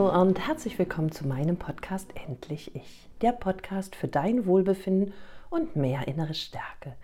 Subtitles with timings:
[0.00, 5.12] Hallo und herzlich willkommen zu meinem Podcast Endlich Ich, der Podcast für dein Wohlbefinden
[5.50, 6.96] und mehr innere Stärke.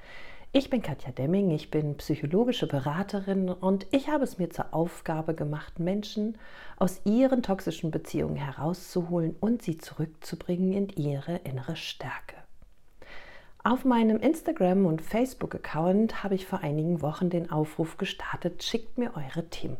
[0.52, 5.34] Ich bin Katja Demming, ich bin psychologische Beraterin und ich habe es mir zur Aufgabe
[5.34, 6.38] gemacht, Menschen
[6.78, 12.36] aus ihren toxischen Beziehungen herauszuholen und sie zurückzubringen in ihre innere Stärke.
[13.62, 19.14] Auf meinem Instagram- und Facebook-Account habe ich vor einigen Wochen den Aufruf gestartet, schickt mir
[19.14, 19.76] eure Themen.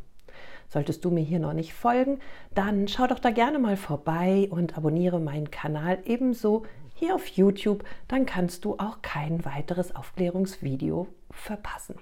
[0.69, 2.19] Solltest du mir hier noch nicht folgen,
[2.55, 7.85] dann schau doch da gerne mal vorbei und abonniere meinen Kanal ebenso hier auf YouTube,
[8.09, 11.97] dann kannst du auch kein weiteres Aufklärungsvideo verpassen.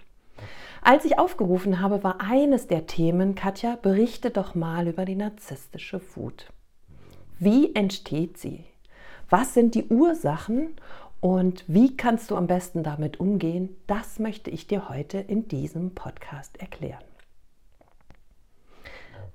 [0.82, 6.00] Als ich aufgerufen habe, war eines der Themen, Katja, berichte doch mal über die narzisstische
[6.14, 6.52] Wut.
[7.38, 8.64] Wie entsteht sie?
[9.30, 10.76] Was sind die Ursachen
[11.20, 13.76] und wie kannst du am besten damit umgehen?
[13.86, 17.02] Das möchte ich dir heute in diesem Podcast erklären.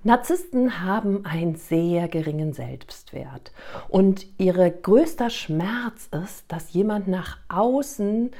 [0.03, 3.51] Narzissten haben einen sehr geringen Selbstwert
[3.89, 8.31] und ihr größter Schmerz ist, dass jemand nach außen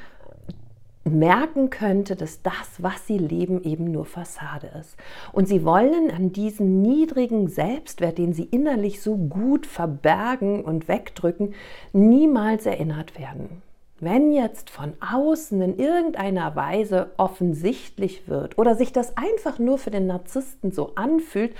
[1.04, 4.96] merken könnte, dass das, was sie leben, eben nur Fassade ist.
[5.34, 11.56] Und sie wollen an diesen niedrigen Selbstwert, den sie innerlich so gut verbergen und wegdrücken,
[11.92, 13.62] niemals erinnert werden.
[14.02, 19.92] Wenn jetzt von außen in irgendeiner Weise offensichtlich wird oder sich das einfach nur für
[19.92, 21.54] den Narzissten so anfühlt,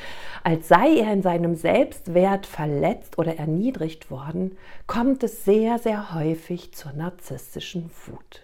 [0.44, 6.74] als sei er in seinem Selbstwert verletzt oder erniedrigt worden, kommt es sehr, sehr häufig
[6.74, 8.42] zur narzisstischen Wut.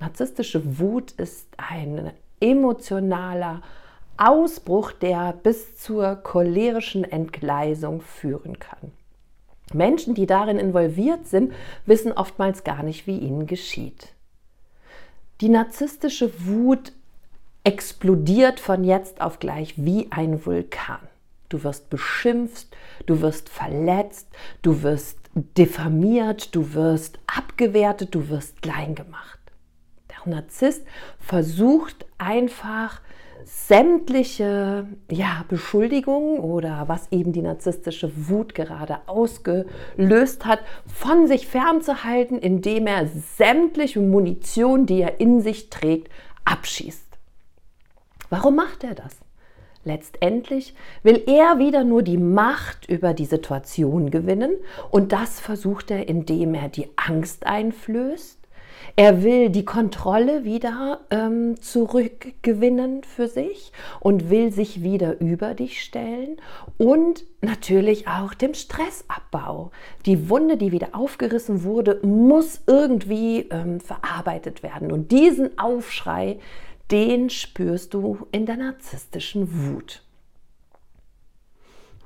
[0.00, 3.60] Narzisstische Wut ist ein emotionaler
[4.16, 8.92] Ausbruch, der bis zur cholerischen Entgleisung führen kann.
[9.74, 11.52] Menschen, die darin involviert sind,
[11.86, 14.08] wissen oftmals gar nicht, wie ihnen geschieht.
[15.40, 16.92] Die narzisstische Wut
[17.64, 21.00] explodiert von jetzt auf gleich wie ein Vulkan.
[21.48, 22.76] Du wirst beschimpft,
[23.06, 24.28] du wirst verletzt,
[24.62, 29.38] du wirst diffamiert, du wirst abgewertet, du wirst klein gemacht.
[30.10, 30.82] Der Narzisst
[31.20, 33.00] versucht einfach
[33.48, 42.38] sämtliche ja, Beschuldigungen oder was eben die narzisstische Wut gerade ausgelöst hat, von sich fernzuhalten,
[42.38, 46.12] indem er sämtliche Munition, die er in sich trägt,
[46.44, 47.06] abschießt.
[48.28, 49.16] Warum macht er das?
[49.84, 54.56] Letztendlich will er wieder nur die Macht über die Situation gewinnen
[54.90, 58.37] und das versucht er, indem er die Angst einflößt,
[58.96, 65.82] er will die Kontrolle wieder ähm, zurückgewinnen für sich und will sich wieder über dich
[65.82, 66.36] stellen
[66.78, 69.70] und natürlich auch dem Stressabbau.
[70.06, 74.90] Die Wunde, die wieder aufgerissen wurde, muss irgendwie ähm, verarbeitet werden.
[74.90, 76.38] Und diesen Aufschrei,
[76.90, 80.02] den spürst du in der narzisstischen Wut.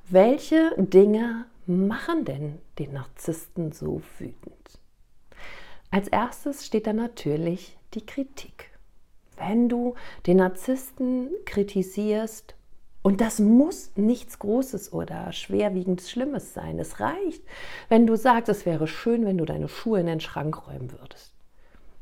[0.08, 4.61] Welche Dinge machen denn den Narzissten so wütend?
[5.92, 8.70] Als erstes steht da natürlich die Kritik.
[9.36, 9.94] Wenn du
[10.26, 12.54] den Narzissten kritisierst,
[13.03, 16.78] und das muss nichts Großes oder schwerwiegendes Schlimmes sein.
[16.78, 17.42] Es reicht,
[17.91, 21.34] wenn du sagst, es wäre schön, wenn du deine Schuhe in den Schrank räumen würdest.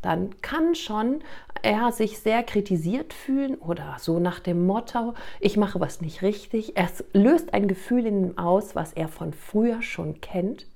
[0.02, 1.24] Dann kann schon
[1.62, 6.76] er sich sehr kritisiert fühlen oder so nach dem Motto, ich mache was nicht richtig.
[6.76, 10.68] Es löst ein Gefühl in ihm aus, was er von früher schon kennt.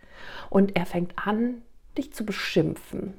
[0.50, 1.62] Und er fängt an,
[1.94, 3.14] dich zu beschimpfen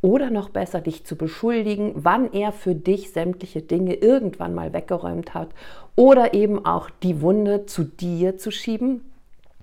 [0.00, 5.34] oder noch besser dich zu beschuldigen, wann er für dich sämtliche Dinge irgendwann mal weggeräumt
[5.34, 5.48] hat
[5.96, 9.10] oder eben auch die Wunde zu dir zu schieben,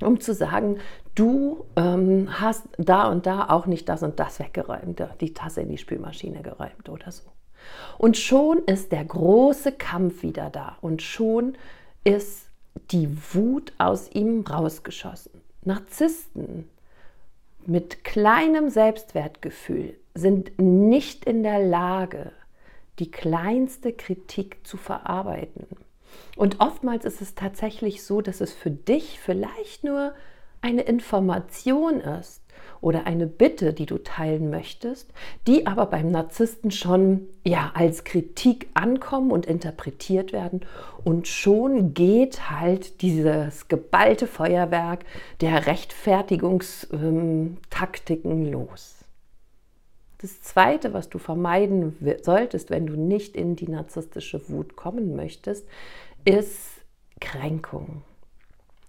[0.01, 0.79] um zu sagen,
[1.15, 5.69] du ähm, hast da und da auch nicht das und das weggeräumt, die Tasse in
[5.69, 7.23] die Spülmaschine geräumt oder so.
[7.97, 11.57] Und schon ist der große Kampf wieder da und schon
[12.03, 12.49] ist
[12.91, 15.41] die Wut aus ihm rausgeschossen.
[15.63, 16.69] Narzissten
[17.67, 22.31] mit kleinem Selbstwertgefühl sind nicht in der Lage,
[22.99, 25.67] die kleinste Kritik zu verarbeiten.
[26.37, 30.13] Und oftmals ist es tatsächlich so, dass es für dich vielleicht nur
[30.61, 32.44] eine Information ist
[32.81, 35.09] oder eine Bitte, die du teilen möchtest,
[35.47, 40.61] die aber beim Narzissten schon ja als Kritik ankommen und interpretiert werden
[41.03, 45.05] und schon geht halt dieses geballte Feuerwerk
[45.41, 48.95] der Rechtfertigungstaktiken los.
[50.19, 55.67] Das Zweite, was du vermeiden solltest, wenn du nicht in die narzisstische Wut kommen möchtest,
[56.23, 56.81] ist
[57.19, 58.01] Kränkung.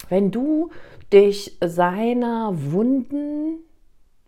[0.09, 0.71] Wenn du
[1.13, 3.59] dich seiner Wunden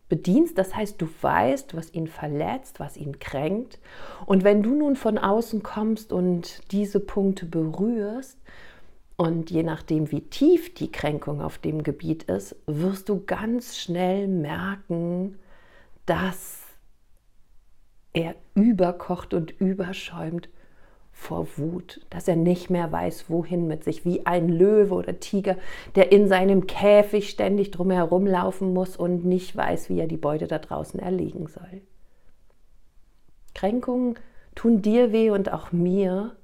[0.08, 3.78] bedienst, das heißt, du weißt, was ihn verletzt, was ihn kränkt,
[4.26, 8.38] und wenn du nun von außen kommst und diese Punkte berührst,
[9.20, 14.28] Und je nachdem, wie tief die Kränkung auf dem Gebiet ist, wirst du ganz schnell
[14.28, 15.40] merken,
[16.06, 16.60] dass
[18.12, 20.48] er überkocht und überschäumt
[21.18, 25.56] vor Wut, dass er nicht mehr weiß, wohin mit sich, wie ein Löwe oder Tiger,
[25.96, 30.46] der in seinem Käfig ständig drumherum laufen muss und nicht weiß, wie er die Beute
[30.46, 31.82] da draußen erlegen soll.
[33.52, 34.14] Kränkungen
[34.54, 36.36] tun dir weh und auch mir,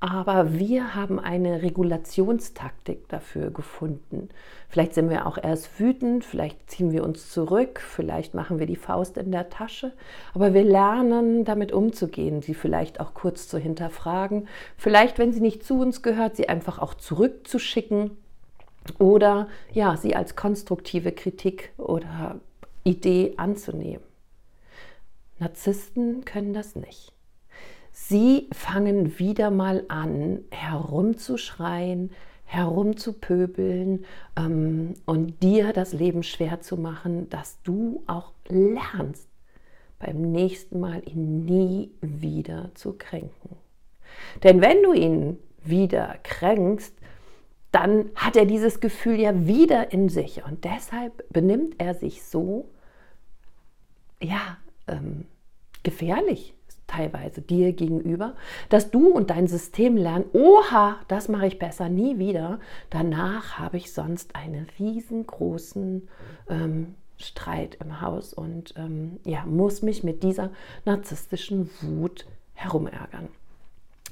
[0.00, 4.30] aber wir haben eine Regulationstaktik dafür gefunden.
[4.70, 8.76] Vielleicht sind wir auch erst wütend, vielleicht ziehen wir uns zurück, vielleicht machen wir die
[8.76, 9.92] Faust in der Tasche.
[10.32, 14.48] Aber wir lernen damit umzugehen, sie vielleicht auch kurz zu hinterfragen.
[14.78, 18.16] Vielleicht, wenn sie nicht zu uns gehört, sie einfach auch zurückzuschicken
[18.98, 22.40] oder ja, sie als konstruktive Kritik oder
[22.84, 24.04] Idee anzunehmen.
[25.38, 27.12] Narzissten können das nicht.
[28.08, 32.10] Sie fangen wieder mal an, herumzuschreien,
[32.44, 34.04] herumzupöbeln
[34.36, 39.28] ähm, und dir das Leben schwer zu machen, dass du auch lernst,
[40.00, 43.56] beim nächsten Mal ihn nie wieder zu kränken.
[44.42, 46.96] Denn wenn du ihn wieder kränkst,
[47.70, 52.70] dann hat er dieses Gefühl ja wieder in sich und deshalb benimmt er sich so,
[54.20, 54.56] ja,
[54.88, 55.26] ähm,
[55.84, 56.54] gefährlich
[57.00, 58.34] teilweise dir gegenüber,
[58.68, 62.60] dass du und dein System lernen, oha, das mache ich besser nie wieder.
[62.90, 66.08] Danach habe ich sonst einen riesengroßen
[66.48, 70.50] ähm, Streit im Haus und ähm, ja, muss mich mit dieser
[70.84, 73.28] narzisstischen Wut herumärgern.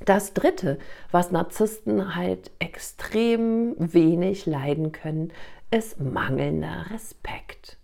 [0.05, 0.79] Das Dritte,
[1.11, 5.33] was Narzissten halt extrem wenig leiden können,
[5.71, 7.78] ist mangelnder Respekt.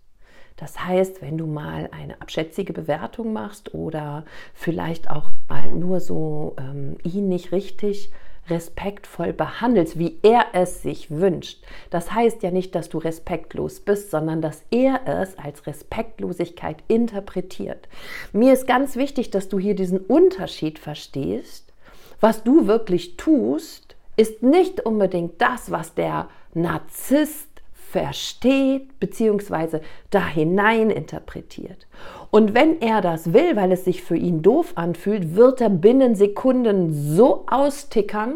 [0.57, 4.23] Das heißt, wenn du mal eine abschätzige Bewertung machst oder
[4.53, 8.11] vielleicht auch mal nur so ähm, ihn nicht richtig
[8.49, 11.63] respektvoll behandelst, wie er es sich wünscht.
[11.89, 17.89] Das heißt ja nicht, dass du respektlos bist, sondern dass er es als Respektlosigkeit interpretiert.
[18.33, 21.73] Mir ist ganz wichtig, dass du hier diesen Unterschied verstehst.
[22.19, 27.54] Was du wirklich tust, ist nicht unbedingt das, was der Narzisst
[27.91, 29.79] versteht bzw.
[30.09, 31.87] da hinein interpretiert.
[32.31, 36.15] Und wenn er das will, weil es sich für ihn doof anfühlt, wird er binnen
[36.15, 38.35] Sekunden so austickern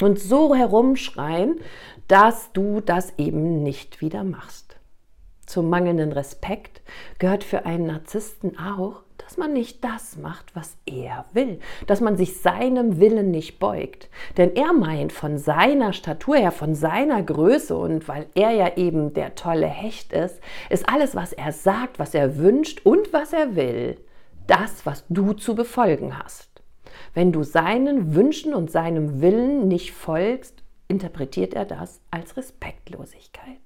[0.00, 1.60] und so herumschreien,
[2.08, 4.76] dass du das eben nicht wieder machst.
[5.46, 6.80] Zum mangelnden Respekt
[7.18, 9.02] gehört für einen Narzissten auch,
[9.32, 14.10] dass man nicht das macht, was er will, dass man sich seinem Willen nicht beugt.
[14.36, 19.14] Denn er meint von seiner Statur her, von seiner Größe und weil er ja eben
[19.14, 20.38] der tolle Hecht ist,
[20.68, 23.96] ist alles, was er sagt, was er wünscht und was er will,
[24.48, 26.50] das, was du zu befolgen hast.
[27.14, 33.61] Wenn du seinen Wünschen und seinem Willen nicht folgst, interpretiert er das als Respektlosigkeit.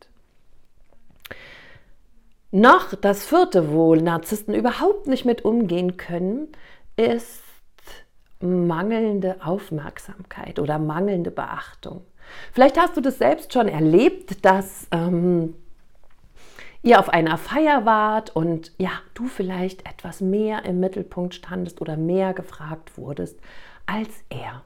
[2.50, 6.48] Noch das vierte, wo Narzissten überhaupt nicht mit umgehen können,
[6.96, 7.42] ist
[8.40, 12.04] mangelnde Aufmerksamkeit oder mangelnde Beachtung.
[12.52, 15.54] Vielleicht hast du das selbst schon erlebt, dass ähm,
[16.82, 21.96] ihr auf einer Feier wart und ja, du vielleicht etwas mehr im Mittelpunkt standest oder
[21.96, 23.38] mehr gefragt wurdest
[23.86, 24.62] als er.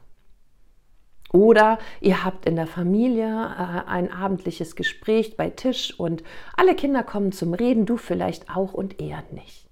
[1.33, 6.25] Oder ihr habt in der Familie äh, ein abendliches Gespräch bei Tisch und
[6.57, 9.67] alle Kinder kommen zum Reden, du vielleicht auch und er nicht.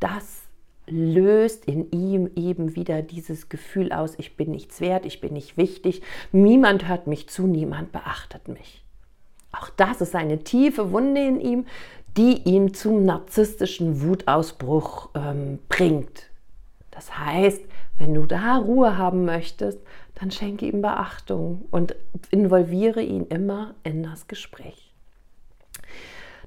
[0.00, 0.42] Das
[0.86, 5.56] löst in ihm eben wieder dieses Gefühl aus, ich bin nichts wert, ich bin nicht
[5.56, 6.02] wichtig,
[6.32, 8.84] niemand hört mich zu, niemand beachtet mich.
[9.52, 11.66] Auch das ist eine tiefe Wunde in ihm,
[12.16, 16.30] die ihn zum narzisstischen Wutausbruch ähm, bringt.
[16.90, 17.62] Das heißt,
[18.00, 19.78] wenn du da Ruhe haben möchtest,
[20.14, 21.94] dann schenke ihm Beachtung und
[22.30, 24.92] involviere ihn immer in das Gespräch.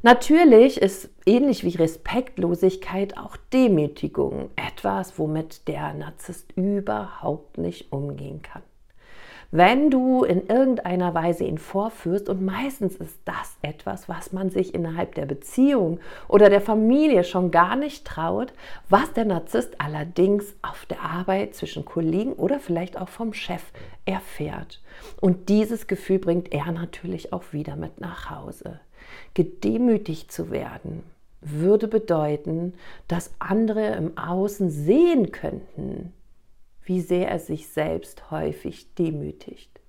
[0.01, 8.63] Natürlich ist ähnlich wie Respektlosigkeit auch Demütigung etwas, womit der Narzisst überhaupt nicht umgehen kann
[9.55, 14.73] wenn du in irgendeiner Weise ihn vorführst, und meistens ist das etwas, was man sich
[14.73, 18.51] innerhalb der Beziehung oder der Familie schon gar nicht traut,
[18.89, 23.61] was der Narzisst allerdings auf der Arbeit zwischen Kollegen oder vielleicht auch vom Chef
[24.05, 24.81] erfährt.
[25.21, 28.79] Und dieses Gefühl bringt er natürlich auch wieder mit nach Hause.
[29.35, 31.03] Gedemütigt zu werden
[31.41, 32.73] würde bedeuten,
[33.07, 36.13] dass andere im Außen sehen könnten,
[36.85, 39.79] wie sehr er sich selbst häufig demütigt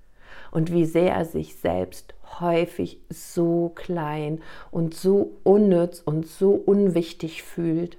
[0.51, 7.43] und wie sehr er sich selbst häufig so klein und so unnütz und so unwichtig
[7.43, 7.99] fühlt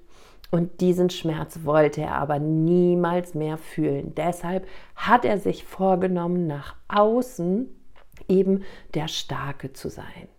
[0.52, 4.14] Und diesen Schmerz wollte er aber niemals mehr fühlen.
[4.16, 7.68] Deshalb hat er sich vorgenommen, nach außen
[8.30, 10.30] eben der Starke zu sein.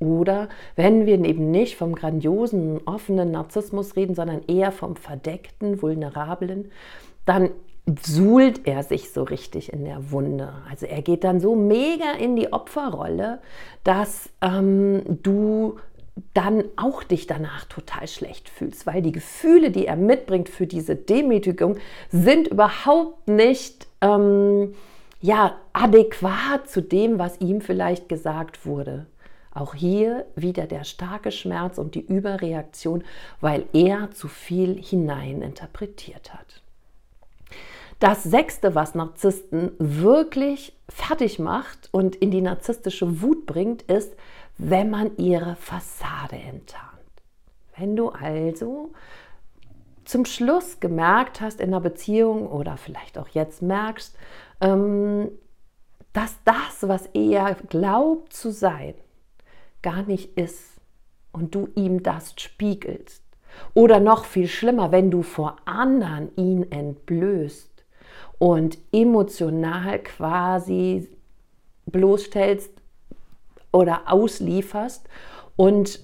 [0.00, 6.72] Oder wenn wir eben nicht vom grandiosen, offenen Narzissmus reden, sondern eher vom verdeckten, vulnerablen,
[7.24, 7.50] dann
[8.00, 10.52] suhlt er sich so richtig in der Wunde.
[10.70, 13.40] Also er geht dann so mega in die Opferrolle,
[13.82, 15.78] dass ähm, du
[16.34, 20.94] dann auch dich danach total schlecht fühlst, weil die Gefühle, die er mitbringt für diese
[20.94, 21.78] Demütigung,
[22.10, 24.74] sind überhaupt nicht ähm,
[25.20, 29.06] ja, adäquat zu dem, was ihm vielleicht gesagt wurde.
[29.54, 33.04] Auch hier wieder der starke Schmerz und die Überreaktion,
[33.40, 36.62] weil er zu viel hineininterpretiert hat.
[38.02, 44.16] Das sechste, was Narzissten wirklich fertig macht und in die narzisstische Wut bringt, ist,
[44.58, 46.88] wenn man ihre Fassade enttarnt.
[47.76, 48.90] Wenn du also
[50.04, 54.16] zum Schluss gemerkt hast in einer Beziehung oder vielleicht auch jetzt merkst,
[54.60, 55.30] ähm,
[56.12, 58.94] dass das, was er glaubt zu sein,
[59.80, 60.80] gar nicht ist
[61.30, 63.22] und du ihm das spiegelst.
[63.74, 67.71] Oder noch viel schlimmer, wenn du vor anderen ihn entblößt
[68.42, 71.08] und emotional quasi
[71.86, 72.72] bloßstellst
[73.70, 75.08] oder auslieferst
[75.54, 76.00] und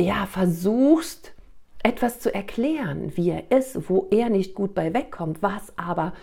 [0.00, 1.34] ja, versuchst
[1.84, 6.14] etwas zu erklären, wie er ist, wo er nicht gut bei wegkommt, was aber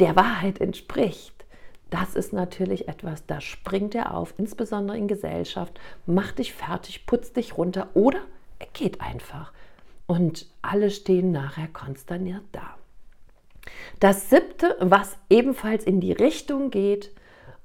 [0.00, 1.44] der Wahrheit entspricht.
[1.90, 7.36] Das ist natürlich etwas, da springt er auf, insbesondere in Gesellschaft, macht dich fertig, putzt
[7.36, 8.22] dich runter oder
[8.58, 9.52] er geht einfach.
[10.06, 12.78] Und alle stehen nachher konsterniert da.
[14.00, 17.10] Das siebte, was ebenfalls in die Richtung geht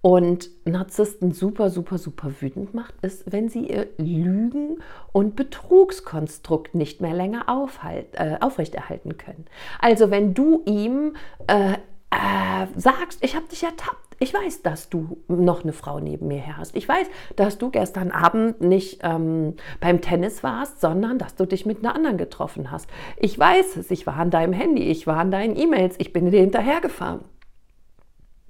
[0.01, 7.01] und Narzissten super, super, super wütend macht, ist, wenn sie ihr Lügen- und Betrugskonstrukt nicht
[7.01, 9.45] mehr länger aufhalt, äh, aufrechterhalten können.
[9.79, 11.15] Also wenn du ihm
[11.47, 16.27] äh, äh, sagst, ich habe dich ertappt, ich weiß, dass du noch eine Frau neben
[16.27, 16.75] mir her hast.
[16.75, 17.07] Ich weiß,
[17.37, 21.95] dass du gestern Abend nicht ähm, beim Tennis warst, sondern dass du dich mit einer
[21.95, 22.89] anderen getroffen hast.
[23.15, 26.29] Ich weiß es, ich war an deinem Handy, ich war an deinen E-Mails, ich bin
[26.29, 27.21] dir hinterhergefahren.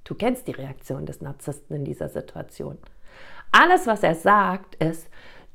[0.02, 2.76] Du kennst die Reaktion des Narzissten in dieser Situation.
[3.52, 5.08] Alles, was er sagt, ist,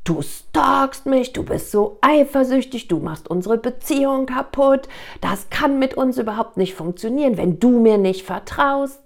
[0.05, 4.87] du stalkst mich, du bist so eifersüchtig, du machst unsere Beziehung kaputt,
[5.19, 9.01] das kann mit uns überhaupt nicht funktionieren, wenn du mir nicht vertraust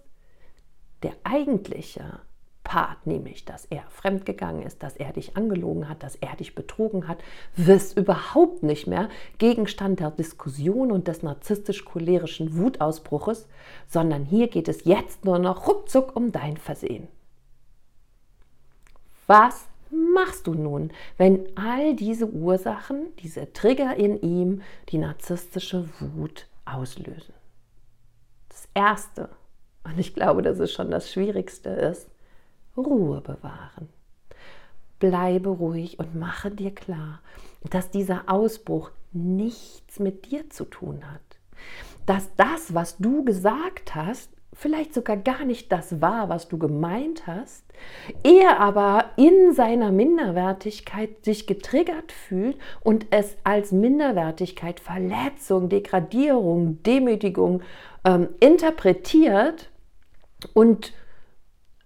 [1.03, 2.19] der eigentliche
[2.69, 7.07] Part, nämlich dass er fremdgegangen ist, dass er dich angelogen hat, dass er dich betrogen
[7.07, 7.17] hat,
[7.55, 13.47] wirst überhaupt nicht mehr Gegenstand der Diskussion und des narzisstisch-cholerischen Wutausbruches,
[13.87, 17.07] sondern hier geht es jetzt nur noch ruckzuck um dein Versehen.
[19.25, 26.47] Was machst du nun, wenn all diese Ursachen, diese Trigger in ihm die narzisstische Wut
[26.65, 27.33] auslösen?
[28.49, 29.29] Das Erste,
[29.89, 32.09] und ich glaube, dass es schon das Schwierigste ist,
[32.77, 33.89] Ruhe bewahren.
[34.99, 37.19] Bleibe ruhig und mache dir klar,
[37.69, 41.21] dass dieser Ausbruch nichts mit dir zu tun hat.
[42.05, 47.27] Dass das, was du gesagt hast, vielleicht sogar gar nicht das war, was du gemeint
[47.27, 47.63] hast,
[48.23, 57.61] er aber in seiner Minderwertigkeit sich getriggert fühlt und es als Minderwertigkeit, Verletzung, Degradierung, Demütigung
[58.03, 59.68] ähm, interpretiert
[60.53, 60.93] und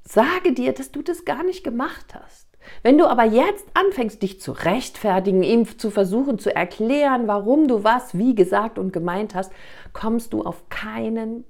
[0.03, 2.47] sage dir, dass du das gar nicht gemacht hast.
[2.81, 7.83] Wenn du aber jetzt anfängst, dich zu rechtfertigen, ihm zu versuchen zu erklären, warum du
[7.83, 9.51] was wie gesagt und gemeint hast,
[9.91, 11.43] kommst du auf keinen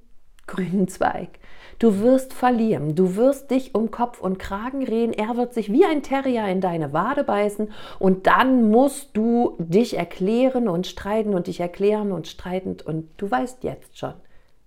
[0.47, 1.39] grünen Zweig.
[1.79, 5.85] Du wirst verlieren, du wirst dich um Kopf und Kragen reden, er wird sich wie
[5.85, 11.47] ein Terrier in deine Wade beißen und dann musst du dich erklären und streiten und
[11.47, 14.13] dich erklären und streiten und du weißt jetzt schon,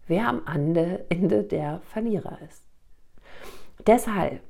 [0.06, 2.62] wer am Ende der Verlierer ist.
[3.86, 4.40] Deshalb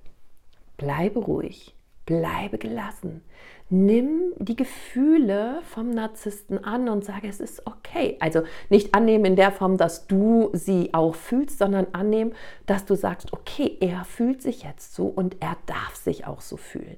[0.77, 3.23] bleibe ruhig, bleibe gelassen,
[3.69, 8.17] nimm die Gefühle vom Narzissten an und sage, es ist okay.
[8.21, 12.33] Also nicht annehmen in der Form, dass du sie auch fühlst, sondern annehmen,
[12.67, 16.57] dass du sagst, okay, er fühlt sich jetzt so und er darf sich auch so
[16.57, 16.97] fühlen.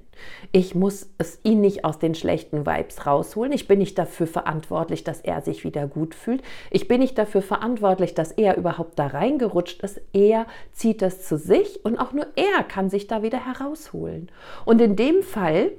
[0.52, 3.52] Ich muss es ihn nicht aus den schlechten Vibes rausholen.
[3.52, 6.42] Ich bin nicht dafür verantwortlich, dass er sich wieder gut fühlt.
[6.70, 10.02] Ich bin nicht dafür verantwortlich, dass er überhaupt da reingerutscht ist.
[10.12, 14.30] Er zieht das zu sich und auch nur er kann sich da wieder herausholen.
[14.66, 15.72] Und in dem Fall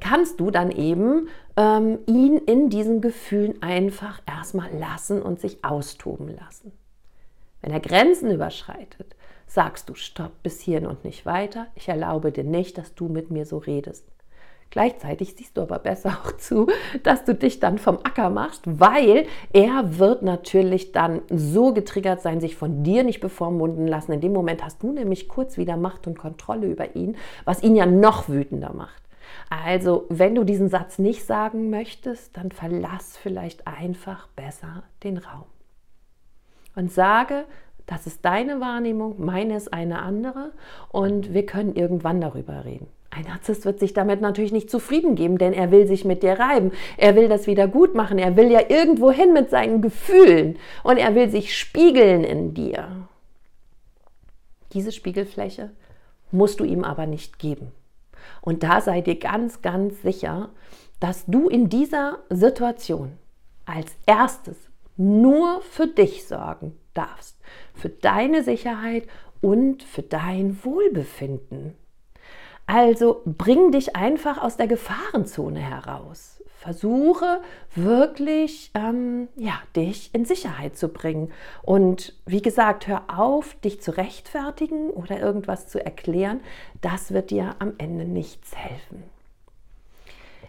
[0.00, 6.28] kannst du dann eben ähm, ihn in diesen Gefühlen einfach erstmal lassen und sich austoben
[6.36, 6.72] lassen.
[7.62, 9.16] Wenn er Grenzen überschreitet,
[9.46, 11.66] sagst du Stopp bis hierhin und nicht weiter.
[11.74, 14.04] Ich erlaube dir nicht, dass du mit mir so redest.
[14.70, 16.66] Gleichzeitig siehst du aber besser auch zu,
[17.02, 22.40] dass du dich dann vom Acker machst, weil er wird natürlich dann so getriggert sein,
[22.40, 24.12] sich von dir nicht bevormunden lassen.
[24.12, 27.76] In dem Moment hast du nämlich kurz wieder Macht und Kontrolle über ihn, was ihn
[27.76, 29.05] ja noch wütender macht.
[29.50, 35.44] Also, wenn du diesen Satz nicht sagen möchtest, dann verlass vielleicht einfach besser den Raum.
[36.74, 37.44] Und sage,
[37.86, 40.52] das ist deine Wahrnehmung, meine ist eine andere
[40.88, 42.88] und wir können irgendwann darüber reden.
[43.10, 46.38] Ein Narzisst wird sich damit natürlich nicht zufrieden geben, denn er will sich mit dir
[46.38, 46.72] reiben.
[46.98, 48.18] Er will das wieder gut machen.
[48.18, 53.08] Er will ja irgendwo hin mit seinen Gefühlen und er will sich spiegeln in dir.
[54.72, 55.70] Diese Spiegelfläche
[56.30, 57.72] musst du ihm aber nicht geben.
[58.40, 60.50] Und da sei dir ganz, ganz sicher,
[61.00, 63.18] dass du in dieser Situation
[63.64, 64.56] als erstes
[64.96, 67.38] nur für dich sorgen darfst,
[67.74, 69.06] für deine Sicherheit
[69.40, 71.74] und für dein Wohlbefinden.
[72.66, 76.35] Also bring dich einfach aus der Gefahrenzone heraus.
[76.66, 77.42] Versuche
[77.76, 81.30] wirklich, ähm, ja, dich in Sicherheit zu bringen.
[81.62, 86.40] Und wie gesagt, hör auf, dich zu rechtfertigen oder irgendwas zu erklären.
[86.80, 89.04] Das wird dir am Ende nichts helfen.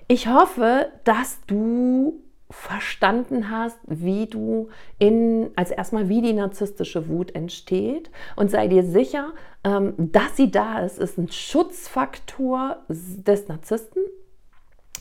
[0.07, 7.35] Ich hoffe, dass du verstanden hast, wie du in, also erstmal, wie die narzisstische Wut
[7.35, 9.33] entsteht und sei dir sicher,
[9.63, 14.01] ähm, dass sie da ist, ist ein Schutzfaktor des Narzissten,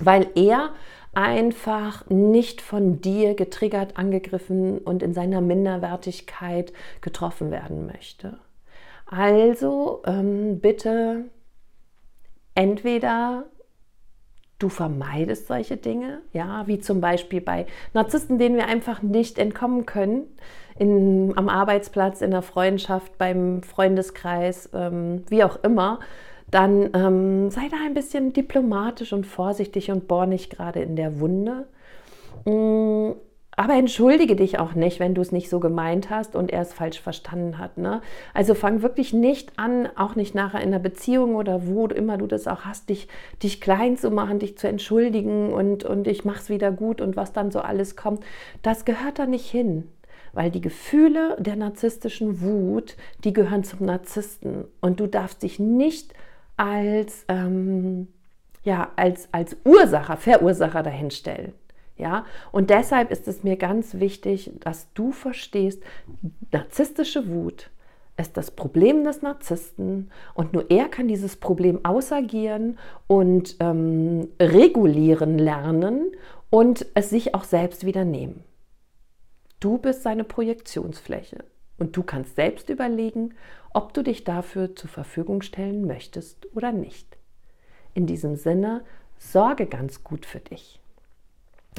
[0.01, 0.71] weil er
[1.17, 8.39] einfach nicht von dir getriggert, angegriffen und in seiner Minderwertigkeit getroffen werden möchte.
[9.07, 11.25] Also ähm, bitte
[12.55, 13.45] entweder
[14.59, 19.85] Du vermeidest solche Dinge, ja, wie zum Beispiel bei Narzissten, denen wir einfach nicht entkommen
[19.85, 20.35] können,
[20.79, 26.01] in, am Arbeitsplatz, in der Freundschaft, beim Freundeskreis, ähm, wie auch immer.
[26.51, 31.19] Dann ähm, sei da ein bisschen diplomatisch und vorsichtig und bohr nicht gerade in der
[31.19, 31.67] Wunde.
[32.45, 33.13] Mm,
[33.59, 36.75] aber entschuldige dich auch nicht, wenn du es nicht so gemeint hast und er es
[36.75, 37.79] falsch verstanden hat.
[37.79, 38.03] Ne?
[38.35, 42.27] Also fang wirklich nicht an, auch nicht nachher in einer Beziehung oder wo immer du
[42.27, 43.09] das auch hast, dich,
[43.43, 47.33] dich klein zu machen, dich zu entschuldigen und, und ich mach's wieder gut und was
[47.33, 48.23] dann so alles kommt.
[48.61, 49.89] Das gehört da nicht hin.
[50.35, 54.67] Weil die Gefühle der narzisstischen Wut, die gehören zum Narzissten.
[54.83, 56.13] Und du darfst dich nicht
[56.57, 58.09] als, ähm,
[58.63, 61.53] ja, als, als Ursacher, Verursacher dahinstellen.
[61.99, 65.83] Ja, und deshalb ist es mir ganz wichtig, dass du verstehst,
[66.53, 67.71] narzisstische Wut
[68.19, 75.39] ist das Problem des Narzissten und nur er kann dieses Problem ausagieren und ähm, regulieren
[75.39, 76.13] lernen
[76.51, 78.45] und es sich auch selbst wieder nehmen.
[79.61, 81.45] Du bist seine Projektionsfläche
[81.79, 83.35] und du kannst selbst überlegen,
[83.77, 87.19] ob du dich dafür zur Verfügung stellen möchtest oder nicht.
[87.93, 88.83] In diesem Sinne,
[89.19, 90.81] sorge ganz gut für dich.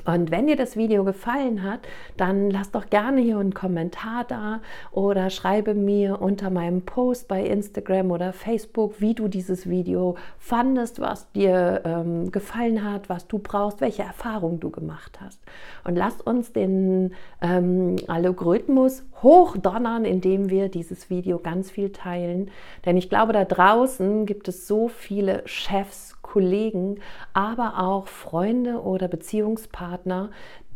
[0.05, 1.81] Und wenn dir das Video gefallen hat,
[2.15, 7.43] dann lass doch gerne hier einen Kommentar da oder schreibe mir unter meinem Post bei
[7.43, 13.39] Instagram oder Facebook, wie du dieses Video fandest, was dir ähm, gefallen hat, was du
[13.39, 15.39] brauchst, welche Erfahrungen du gemacht hast.
[15.83, 22.51] Und lass uns den ähm, Algorithmus hochdonnern, indem wir dieses Video ganz viel teilen.
[22.85, 26.99] Denn ich glaube, da draußen gibt es so viele Chefs, Kollegen,
[27.33, 30.29] aber auch Freunde oder Beziehungspartner,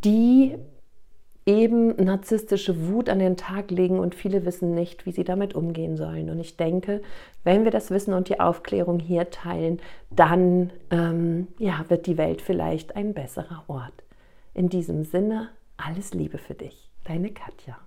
[0.03, 0.57] die
[1.45, 5.97] eben narzisstische Wut an den Tag legen und viele wissen nicht, wie sie damit umgehen
[5.97, 6.31] sollen.
[6.31, 7.03] Und ich denke,
[7.43, 12.41] wenn wir das Wissen und die Aufklärung hier teilen, dann ähm, ja, wird die Welt
[12.41, 14.03] vielleicht ein besserer Ort.
[14.55, 17.77] In diesem Sinne, alles Liebe für dich, deine Katja.